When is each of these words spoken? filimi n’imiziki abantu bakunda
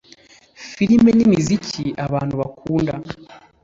filimi 0.73 1.09
n’imiziki 1.17 1.83
abantu 2.05 2.33
bakunda 2.41 2.93